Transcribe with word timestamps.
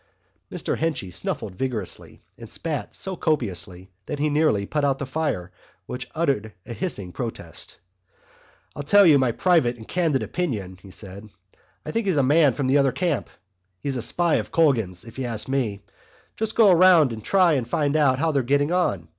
Mr 0.51 0.75
Henchy 0.79 1.11
snuffled 1.11 1.53
vigorously 1.55 2.23
and 2.35 2.49
spat 2.49 2.95
so 2.95 3.15
copiously 3.15 3.91
that 4.07 4.17
he 4.17 4.31
nearly 4.31 4.65
put 4.65 4.83
out 4.83 4.97
the 4.97 5.05
fire, 5.05 5.51
which 5.85 6.09
uttered 6.15 6.53
a 6.65 6.73
hissing 6.73 7.11
protest. 7.11 7.77
"To 8.75 8.81
tell 8.81 9.05
you 9.05 9.19
my 9.19 9.31
private 9.31 9.77
and 9.77 9.87
candid 9.87 10.23
opinion," 10.23 10.79
he 10.81 10.89
said, 10.89 11.29
"I 11.85 11.91
think 11.91 12.07
he's 12.07 12.17
a 12.17 12.23
man 12.23 12.53
from 12.55 12.65
the 12.65 12.79
other 12.79 12.91
camp. 12.91 13.29
He's 13.79 13.95
a 13.95 14.01
spy 14.01 14.37
of 14.37 14.51
Colgan's, 14.51 15.05
if 15.05 15.19
you 15.19 15.25
ask 15.25 15.47
me. 15.47 15.83
Just 16.35 16.55
go 16.55 16.71
round 16.73 17.13
and 17.13 17.23
try 17.23 17.53
and 17.53 17.67
find 17.67 17.95
out 17.95 18.17
how 18.17 18.31
they're 18.31 18.41
getting 18.41 18.71
on. 18.71 19.07